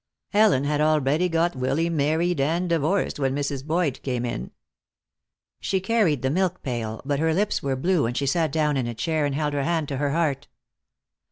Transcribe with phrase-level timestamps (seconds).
[0.33, 3.63] Ellen had already got Willy married and divorced when Mrs.
[3.63, 4.49] Boyd came in.
[5.59, 8.87] She carried the milk pail, but her lips were blue and she sat down in
[8.87, 10.47] a chair and held her hand to her heart.